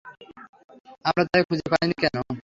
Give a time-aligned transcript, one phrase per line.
[1.05, 2.15] আমরা তাকে খুঁজে পাইনি, কেন?